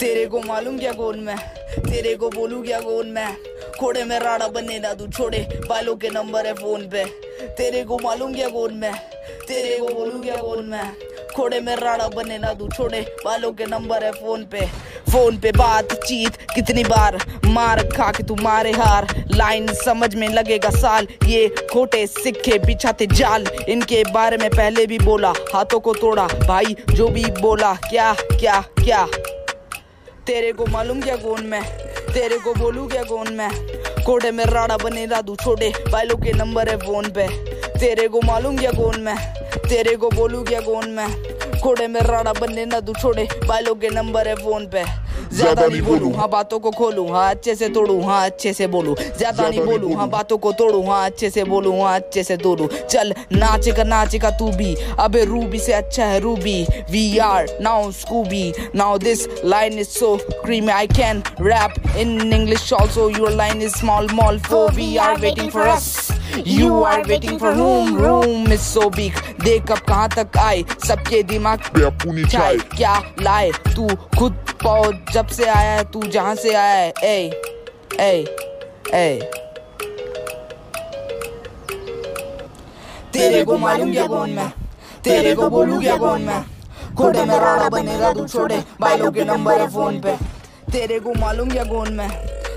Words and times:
तेरे 0.00 0.24
को 0.26 0.40
मालूम 0.40 0.78
क्या 0.78 0.92
कौन 0.92 1.20
मैं? 1.20 1.36
तेरे 1.78 2.14
को 2.14 2.28
बोलूँ 2.30 2.62
क्या 2.64 2.80
कौन 2.80 3.06
मैं? 3.06 3.36
खोड़े 3.80 4.04
में 4.04 4.18
राड़ा 4.20 4.48
बनने 4.48 4.78
ना 4.78 4.92
तू 4.94 5.06
छोड़े 5.08 5.38
बालों 5.68 5.94
के 5.96 6.08
नंबर 6.10 6.46
है 6.46 6.52
फ़ोन 6.54 6.88
पे। 6.88 7.04
तेरे 7.56 7.82
को 7.84 7.98
मालूम 7.98 8.34
क्या 8.34 8.48
कौन 8.48 8.74
मैं? 8.74 8.94
तेरे 9.48 9.76
को 9.78 9.94
बोलूँ 9.94 10.22
क्या 10.22 10.36
कौन 10.36 10.64
मैं? 10.64 10.92
खोड़े 11.36 11.60
में 11.60 11.74
राड़ा 11.76 12.08
बने 12.08 12.38
ना 12.38 12.52
तू 12.54 12.68
छोड़े 12.68 13.00
बालों 13.24 13.52
के 13.52 13.66
नंबर 13.66 14.04
है 14.04 14.10
फ़ोन 14.12 14.44
पे। 14.44 14.66
फ़ोन 15.10 15.38
पे 15.38 15.52
बातचीत 15.52 16.36
कितनी 16.54 16.84
बार 16.84 17.18
मार 17.46 17.82
खा 17.88 18.10
के 18.10 18.22
तू 18.22 18.34
मारे 18.34 18.72
हार। 18.72 19.06
लाइन 19.34 19.72
समझ 19.74 20.14
में 20.14 20.28
लगेगा 20.28 20.70
साल, 20.70 21.06
ये 21.26 21.48
खोटे 21.72 22.06
सिक्के 22.06 22.58
बिछाते 22.58 23.06
जाल। 23.06 23.46
इनके 23.68 24.02
बारे 24.04 24.36
में 24.36 24.50
पहले 24.50 24.86
भी 24.86 24.98
बोला, 24.98 25.32
हाथों 25.54 25.80
को 25.80 25.94
तोड़ा, 25.94 26.26
भाई 26.26 26.76
जो 26.90 27.08
भी 27.08 27.24
बोला, 27.40 27.74
क्या 27.74 28.12
क्या 28.14 28.60
क्या? 28.84 29.06
तेरे 30.26 30.52
को 30.52 30.66
मालूम 30.66 31.00
क्या 31.00 31.16
कौन 31.16 31.46
मैं? 31.46 31.62
तेरे 32.14 32.38
को 32.38 32.54
बोलूँ 32.54 32.88
क्या 32.88 33.02
कौन 33.02 33.32
मैं? 33.32 33.50
कोटे 34.04 34.30
में 34.30 34.44
राड़ा 34.44 34.76
बने 34.76 35.06
तू 35.06 35.36
छोटे, 35.36 35.72
बालों 35.92 36.16
के 36.16 36.32
नंबर 36.32 36.68
है 36.68 36.76
फ़ोन 36.76 37.10
पे। 37.10 37.28
तेरे 37.78 38.08
को 38.08 38.20
मालूम 38.24 38.56
क्या 38.56 38.70
कौन 38.70 39.00
मैं? 39.00 39.34
तेरे 39.68 39.96
को 39.96 40.10
बोलूँ 40.10 40.44
क्या 40.44 40.60
कौन 40.60 40.90
मैं? 40.90 41.35
कोटे 41.66 41.86
में 41.88 42.00
राड़ा 42.00 42.32
बनने 42.32 42.64
ना 42.66 42.80
तू 42.80 42.92
छोड़े। 42.94 43.28
बालों 43.48 43.74
के 43.74 43.90
नंबर 43.90 44.28
है 44.28 44.34
फ़ोन 44.36 44.66
पे। 44.74 44.84
ज़्यादा 45.36 45.66
नहीं 45.66 45.80
बोलूँ। 45.82 46.12
हाँ 46.14 46.28
बातों 46.30 46.58
को 46.60 46.70
खोलूं 46.70 47.08
हाँ 47.12 47.30
अच्छे 47.30 47.54
से 47.54 47.68
तोड़ू 47.68 48.00
हाँ 48.02 48.24
अच्छे 48.26 48.52
से 48.52 48.66
बोलूँ। 48.66 48.94
ज़्यादा 48.96 49.48
नहीं 49.48 49.64
बोलूँ 49.66 49.94
हाँ 49.96 50.08
बातों 50.08 50.38
को 50.38 50.52
तोड़ू 50.52 50.82
हाँ 50.86 51.04
अच्छे 51.06 51.30
से 51.30 51.44
बोलूँ 51.44 51.80
हाँ 51.80 51.94
अच्छे 51.96 52.22
से 52.24 52.36
तोड़ू। 52.36 52.66
चल 52.90 53.14
नाचेगा 53.32 53.84
नाचेगा 53.84 54.30
तू 54.38 54.50
भी। 54.56 54.74
अबे 55.00 55.24
रूबी 55.24 55.58
से 55.58 55.72
अच्छा 55.72 56.04
है 56.06 56.20
Ruby. 56.20 56.62
We 56.90 57.18
are 57.18 57.56
now 57.62 57.90
Scooby 57.92 58.52
now 58.74 58.98
this 58.98 59.26
line 59.44 59.78
is 59.78 59.88
so 59.98 60.16
creamy 60.44 60.70
I 60.70 60.86
can 60.86 61.22
rap 61.40 61.78
in 61.96 62.32
English 62.32 62.72
also. 62.72 63.08
Your 63.08 63.30
line 63.30 63.62
is 63.62 63.72
small 63.72 64.08
small 64.08 64.38
for 64.38 64.68
we 64.76 64.96
are 64.98 65.18
waiting 65.18 65.50
for 65.50 65.66
us. 65.68 66.05
You 66.44 66.84
are 66.84 67.02
waiting 67.02 67.38
for 67.38 67.54
whom? 67.54 67.94
Room 67.96 68.52
is 68.52 68.60
so 68.62 68.90
big. 68.90 69.12
देख 69.40 69.70
अब 69.72 69.78
कहाँ 69.88 70.08
तक 70.08 70.36
आए 70.38 70.62
सबके 70.84 71.22
दिमाग 71.22 71.60
पे 71.74 71.84
अपुनी 71.84 72.24
चाय 72.24 72.56
क्या 72.76 72.94
लाए 73.20 73.50
तू 73.74 73.86
खुद 74.18 74.32
पहुँच 74.62 75.12
जब 75.14 75.26
से 75.32 75.46
आया 75.46 75.72
है 75.72 75.84
तू 75.92 76.02
जहाँ 76.02 76.34
से 76.34 76.54
आया 76.54 76.74
है 76.74 76.92
ए 77.04 77.30
ए 78.00 78.24
ए 78.94 79.18
तेरे 83.12 83.44
को 83.44 83.58
मालूम 83.58 83.92
क्या 83.92 84.06
कौन 84.06 84.30
मैं 84.30 84.50
तेरे 85.04 85.34
को 85.34 85.48
बोलूँ 85.50 85.80
क्या 85.82 85.96
कौन 85.96 86.22
मैं 86.22 86.42
खोटे 86.96 87.24
में 87.24 87.36
राड़ा 87.38 87.68
बनेगा 87.68 88.12
तू 88.12 88.26
छोड़े 88.28 88.62
बाइलों 88.80 89.10
के 89.12 89.24
नंबर 89.24 89.60
है 89.60 89.68
फ़ोन 89.70 90.00
पे 90.00 90.16
तेरे 90.72 91.00
को 91.00 91.14
मालूम 91.20 91.50
क्या 91.50 91.64
कौन 91.64 91.92
मैं 91.94 92.10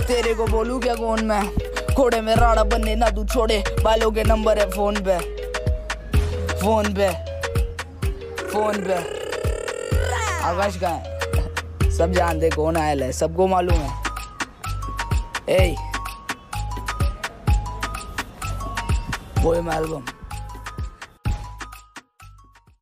तेरे 0.07 0.33
को 0.33 0.45
बोलूँ 0.47 0.79
क्या 0.81 0.95
कौन 0.95 1.25
मैं 1.25 1.43
खोड़े 1.89 2.21
में 2.21 2.35
राड़ा 2.35 2.63
बनने 2.63 2.95
ना 2.95 3.09
तू 3.09 3.23
छोड़े। 3.25 3.63
बालों 3.83 4.11
के 4.11 4.23
नंबर 4.23 4.59
है 4.59 4.69
फ़ोन 4.69 4.95
पे। 5.07 5.17
फ़ोन 6.61 6.93
पे। 6.93 7.09
फ़ोन 8.51 8.83
पे। 8.83 8.97
आकाश 10.43 10.77
का 10.77 10.89
है? 10.89 11.91
सब 11.91 12.11
जानते 12.11 12.49
कौन 12.49 12.77
आयल 12.77 13.03
है, 13.03 13.11
सबको 13.11 13.47
मालूम 13.47 13.75
है। 13.75 13.91
A 15.49 15.75
poem 19.43 19.71
album 19.71 20.03